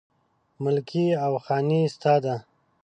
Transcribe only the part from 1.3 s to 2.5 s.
خاني ستا ده